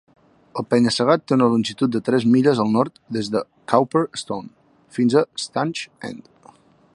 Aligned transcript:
El 0.61 0.65
penya-segat 0.69 1.25
té 1.31 1.35
una 1.35 1.49
longitud 1.55 1.93
de 1.95 2.01
tres 2.07 2.25
milles 2.35 2.61
al 2.63 2.73
nord 2.77 2.97
des 3.19 3.29
de 3.35 3.43
Cowper 3.75 4.03
Stone 4.21 4.51
fins 4.97 5.19
a 5.23 5.25
Stanage 5.45 5.95
End. 6.11 6.27